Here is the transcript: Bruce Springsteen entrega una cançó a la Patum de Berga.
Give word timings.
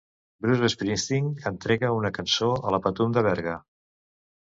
Bruce 0.43 0.69
Springsteen 0.73 1.27
entrega 1.49 1.91
una 1.97 2.11
cançó 2.15 2.47
a 2.69 2.73
la 2.77 2.79
Patum 2.87 3.13
de 3.19 3.25
Berga. 3.29 3.55